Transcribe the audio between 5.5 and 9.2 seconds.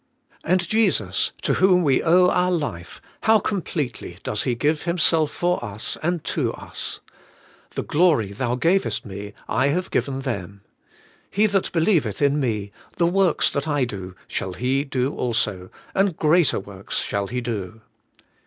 us and to us: 'The glory Thou gavest